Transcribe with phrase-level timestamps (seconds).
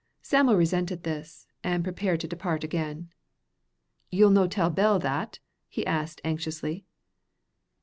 [0.23, 3.09] Sam'l resented this, and prepared to depart again.
[4.09, 5.37] "Ye'll no tell Bell that?"
[5.69, 6.85] he asked, anxiously.